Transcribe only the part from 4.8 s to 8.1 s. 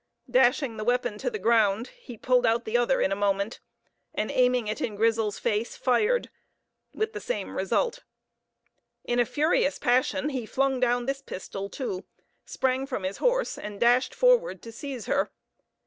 in Grizel's face, fired with the same result.